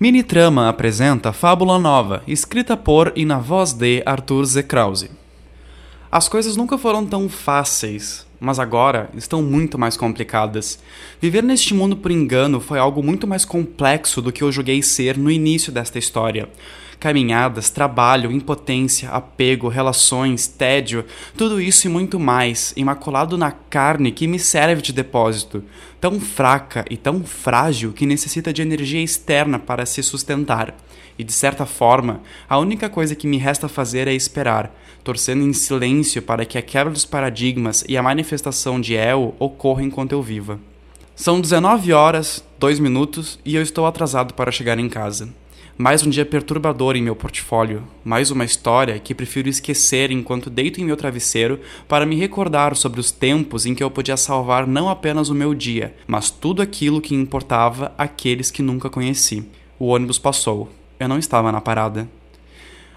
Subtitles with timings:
[0.00, 4.62] Mini Trama apresenta Fábula Nova, escrita por e na voz de Arthur Z.
[4.62, 5.10] Krause.
[6.08, 10.78] As coisas nunca foram tão fáceis, mas agora estão muito mais complicadas.
[11.20, 15.18] Viver neste mundo por engano foi algo muito mais complexo do que eu julguei ser
[15.18, 16.48] no início desta história.
[17.00, 21.04] Caminhadas, trabalho, impotência, apego, relações, tédio,
[21.36, 25.62] tudo isso e muito mais, imaculado na carne que me serve de depósito,
[26.00, 30.74] tão fraca e tão frágil que necessita de energia externa para se sustentar.
[31.16, 35.52] E de certa forma, a única coisa que me resta fazer é esperar, torcendo em
[35.52, 40.22] silêncio para que a quebra dos paradigmas e a manifestação de El ocorra enquanto eu
[40.22, 40.58] viva.
[41.14, 45.28] São 19 horas, 2 minutos e eu estou atrasado para chegar em casa.
[45.80, 50.80] Mais um dia perturbador em meu portfólio, mais uma história que prefiro esquecer enquanto deito
[50.80, 54.88] em meu travesseiro para me recordar sobre os tempos em que eu podia salvar não
[54.88, 59.44] apenas o meu dia, mas tudo aquilo que importava àqueles que nunca conheci.
[59.78, 60.68] O ônibus passou.
[60.98, 62.08] Eu não estava na parada.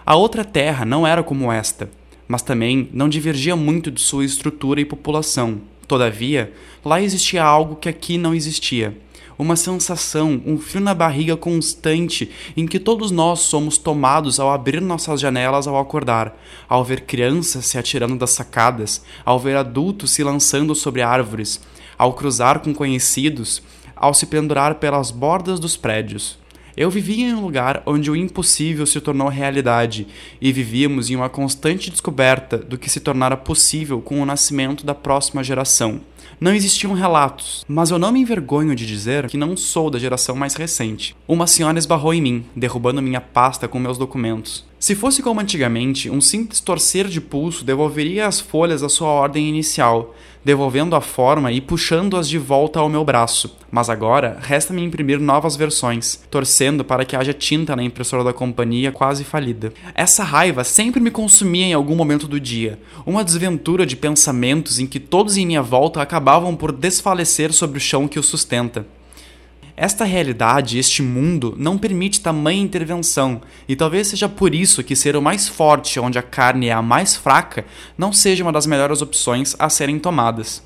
[0.04, 1.88] A outra terra não era como esta,
[2.27, 5.62] mas também não divergia muito de sua estrutura e população.
[5.88, 6.51] Todavia,
[6.84, 8.98] lá existia algo que aqui não existia
[9.41, 14.79] uma sensação, um frio na barriga constante em que todos nós somos tomados ao abrir
[14.79, 16.39] nossas janelas ao acordar,
[16.70, 21.59] ao ver crianças se atirando das sacadas, ao ver adultos se lançando sobre árvores,
[21.98, 23.63] ao cruzar com conhecidos,
[23.95, 26.37] ao se pendurar pelas bordas dos prédios.
[26.77, 30.07] Eu vivia em um lugar onde o impossível se tornou realidade
[30.39, 34.93] e vivíamos em uma constante descoberta do que se tornara possível com o nascimento da
[34.93, 35.99] próxima geração.
[36.39, 40.35] Não existiam relatos, mas eu não me envergonho de dizer que não sou da geração
[40.35, 41.15] mais recente.
[41.27, 44.65] Uma senhora esbarrou em mim, derrubando minha pasta com meus documentos.
[44.81, 49.47] Se fosse como antigamente, um simples torcer de pulso devolveria as folhas à sua ordem
[49.47, 53.55] inicial, devolvendo a forma e puxando-as de volta ao meu braço.
[53.69, 58.91] Mas agora resta-me imprimir novas versões, torcendo para que haja tinta na impressora da companhia
[58.91, 59.71] quase falida.
[59.93, 64.87] Essa raiva sempre me consumia em algum momento do dia, uma desventura de pensamentos em
[64.87, 68.85] que todos em minha volta acabavam por desfalecer sobre o chão que o sustenta.
[69.77, 75.16] Esta realidade, este mundo, não permite tamanha intervenção, e talvez seja por isso que ser
[75.16, 77.63] o mais forte onde a carne é a mais fraca
[77.97, 80.61] não seja uma das melhores opções a serem tomadas.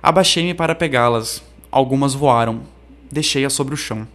[0.00, 1.42] Abaixei-me para pegá-las.
[1.68, 2.62] Algumas voaram.
[3.10, 4.06] Deixei-as sobre o chão.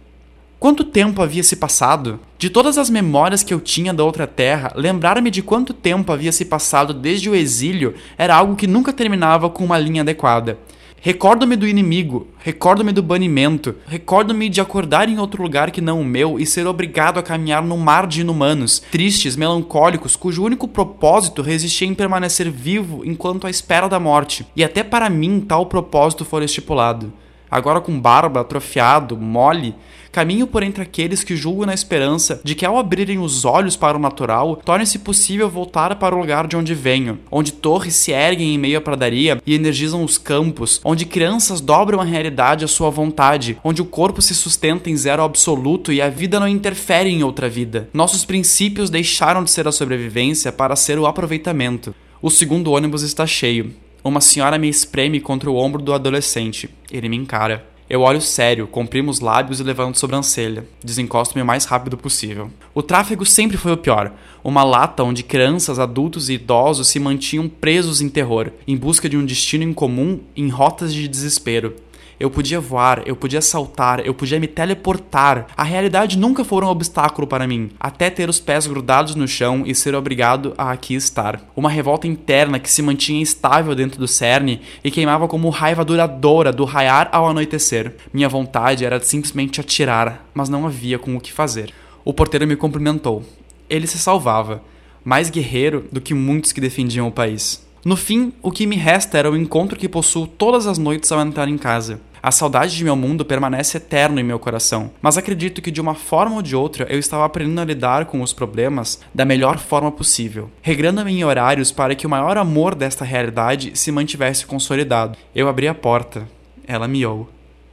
[0.62, 2.20] Quanto tempo havia se passado?
[2.38, 6.30] De todas as memórias que eu tinha da outra terra, lembrar-me de quanto tempo havia
[6.30, 10.56] se passado desde o exílio era algo que nunca terminava com uma linha adequada.
[11.00, 16.04] Recordo-me do inimigo, recordo-me do banimento, recordo-me de acordar em outro lugar que não o
[16.04, 21.42] meu e ser obrigado a caminhar num mar de inumanos, tristes, melancólicos, cujo único propósito
[21.42, 24.46] resistia em permanecer vivo enquanto à espera da morte.
[24.54, 27.12] E até para mim tal propósito fora estipulado
[27.52, 29.74] agora com barba, atrofiado, mole,
[30.10, 33.96] caminho por entre aqueles que julgam na esperança de que ao abrirem os olhos para
[33.96, 38.54] o natural, torne-se possível voltar para o lugar de onde venho, onde torres se erguem
[38.54, 42.90] em meio à pradaria e energizam os campos, onde crianças dobram a realidade à sua
[42.90, 47.22] vontade, onde o corpo se sustenta em zero absoluto e a vida não interfere em
[47.22, 47.88] outra vida.
[47.92, 51.94] Nossos princípios deixaram de ser a sobrevivência para ser o aproveitamento.
[52.20, 53.74] O segundo ônibus está cheio.
[54.04, 56.68] Uma senhora me espreme contra o ombro do adolescente.
[56.90, 57.64] Ele me encara.
[57.88, 60.66] Eu olho sério, comprimo os lábios e levanto sobrancelha.
[60.82, 62.50] Desencosto-me o mais rápido possível.
[62.74, 64.12] O tráfego sempre foi o pior.
[64.42, 69.16] Uma lata onde crianças, adultos e idosos se mantinham presos em terror, em busca de
[69.16, 71.76] um destino incomum em rotas de desespero.
[72.22, 75.48] Eu podia voar, eu podia saltar, eu podia me teleportar.
[75.56, 79.64] A realidade nunca foi um obstáculo para mim, até ter os pés grudados no chão
[79.66, 81.40] e ser obrigado a aqui estar.
[81.56, 86.52] Uma revolta interna que se mantinha estável dentro do cerne e queimava como raiva duradoura
[86.52, 87.96] do raiar ao anoitecer.
[88.14, 91.74] Minha vontade era simplesmente atirar, mas não havia com o que fazer.
[92.04, 93.24] O porteiro me cumprimentou.
[93.68, 94.62] Ele se salvava,
[95.04, 97.66] mais guerreiro do que muitos que defendiam o país.
[97.84, 101.20] No fim, o que me resta era o encontro que possuo todas as noites ao
[101.20, 102.00] entrar em casa.
[102.24, 105.96] A saudade de meu mundo permanece eterno em meu coração, mas acredito que de uma
[105.96, 109.90] forma ou de outra eu estava aprendendo a lidar com os problemas da melhor forma
[109.90, 115.18] possível, regrando-me em horários para que o maior amor desta realidade se mantivesse consolidado.
[115.34, 116.28] Eu abri a porta.
[116.64, 117.28] Ela miou.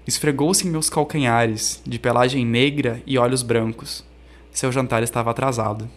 [0.07, 4.03] Esfregou-se em meus calcanhares, de pelagem negra e olhos brancos.
[4.51, 5.87] Seu jantar estava atrasado.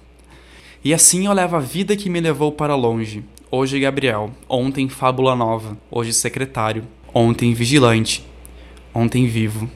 [0.84, 3.24] E assim eu levo a vida que me levou para longe.
[3.50, 6.84] Hoje Gabriel, ontem Fábula Nova, hoje secretário,
[7.14, 8.30] ontem vigilante,
[8.94, 9.70] Ontem vivo,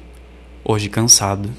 [0.63, 1.57] hoje cansado.